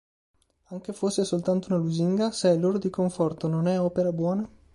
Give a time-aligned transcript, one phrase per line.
[0.69, 4.49] Anche fosse soltanto una lusinga, se è loro di conforto, non è opera buona?